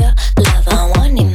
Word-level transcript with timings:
your 0.00 0.10
body, 0.10 0.22
your 0.38 0.44
love. 0.44 0.68
I 0.68 0.98
want 0.98 1.18
it 1.18 1.33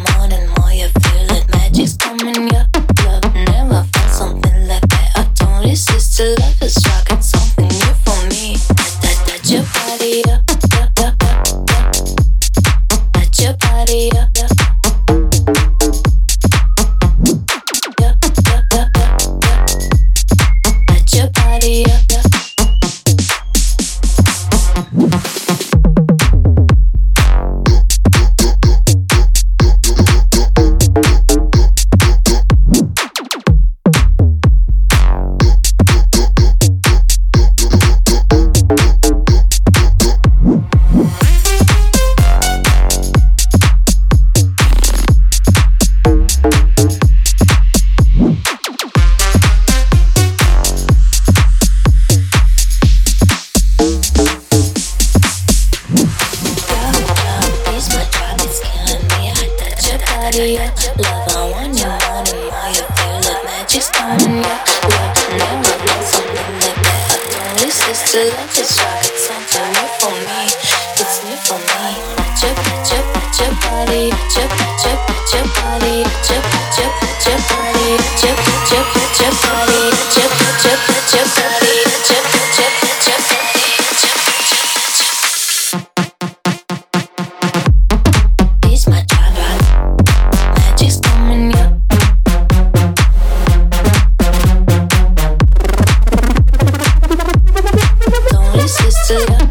resist 99.09 99.48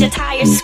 change 0.00 0.02
a 0.02 0.10
tire. 0.10 0.63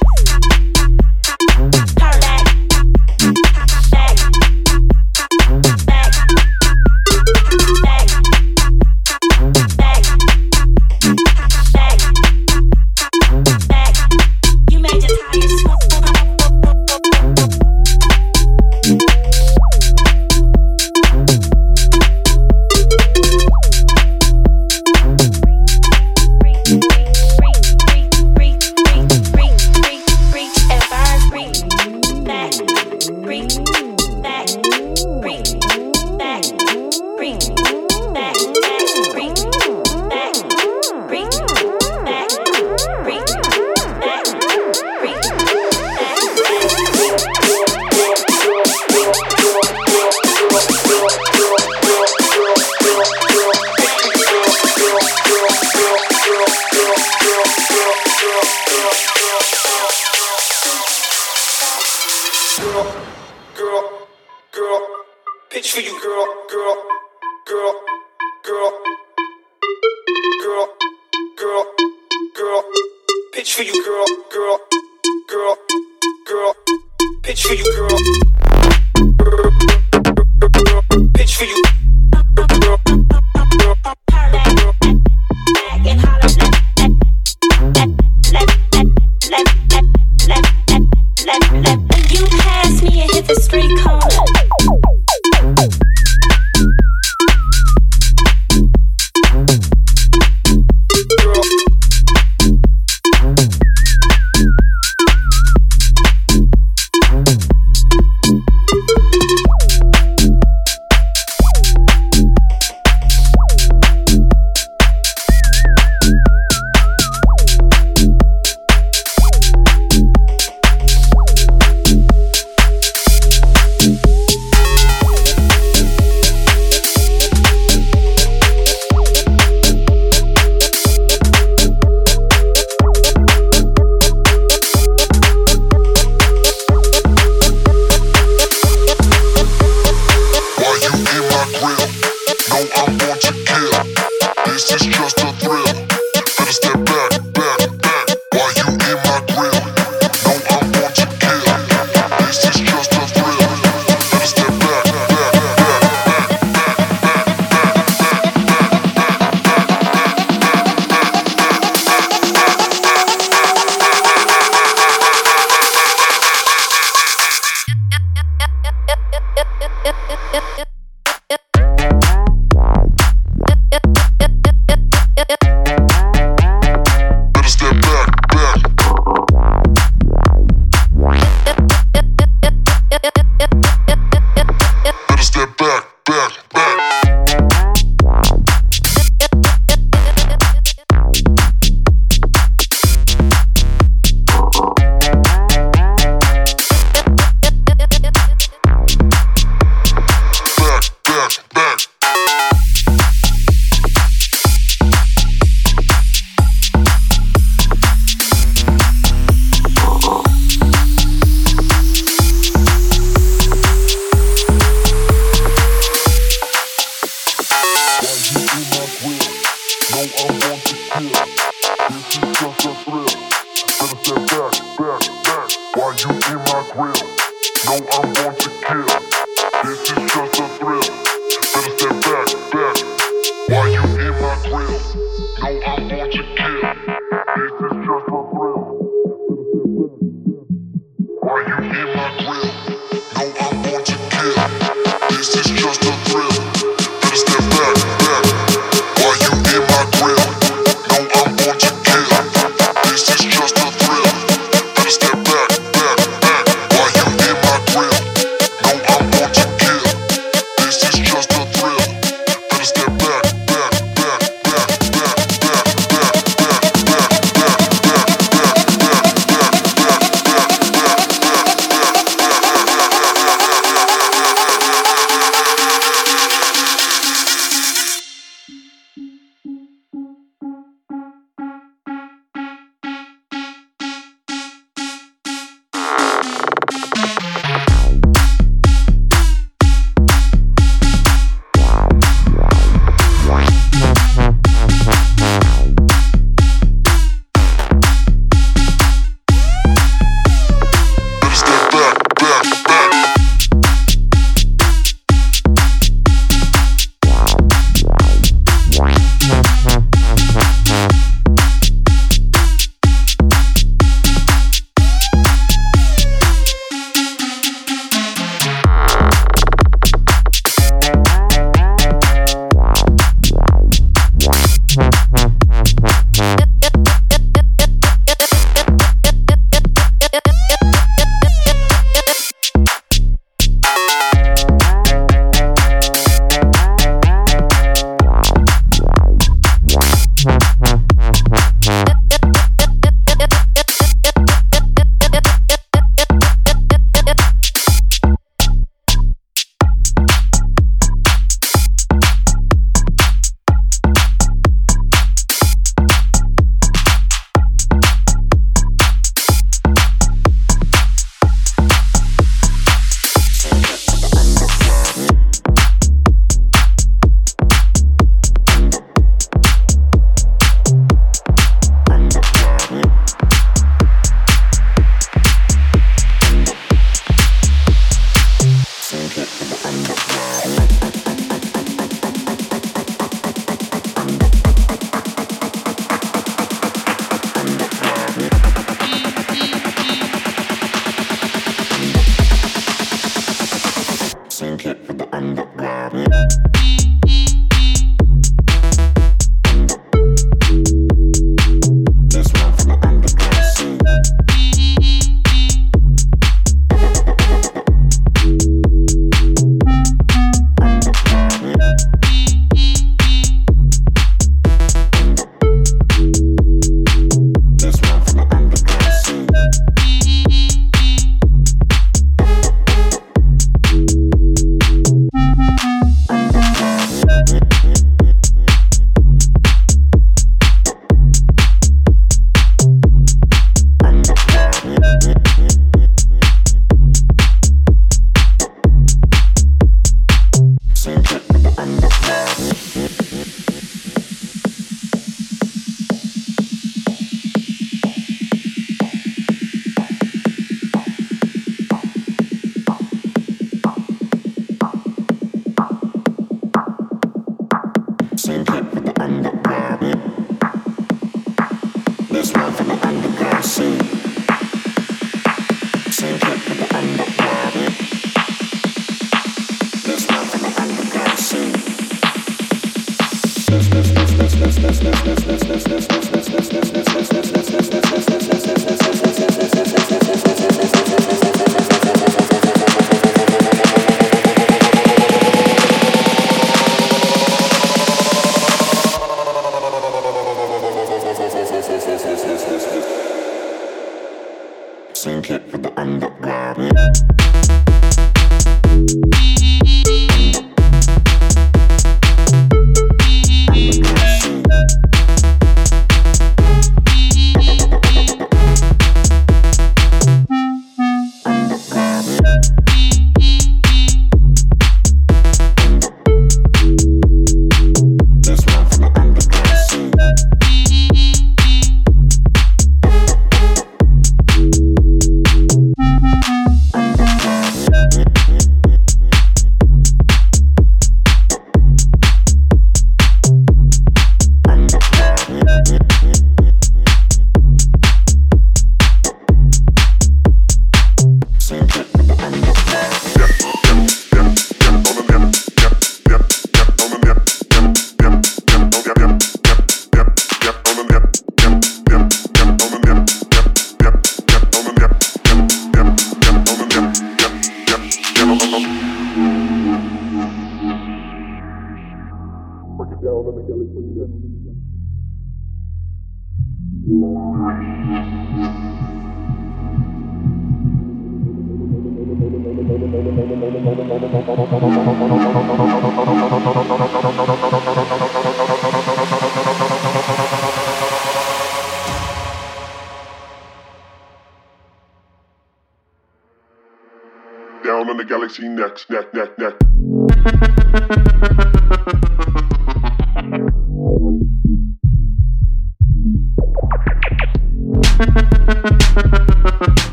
On 587.80 587.96
the 587.96 588.04
galaxy 588.04 588.46
next, 588.46 588.90
neck, 588.90 589.14
neck, 589.14 589.38
neck. 589.38 591.30